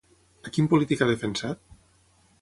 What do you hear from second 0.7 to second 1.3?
polític ha